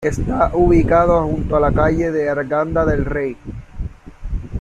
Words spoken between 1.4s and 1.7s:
a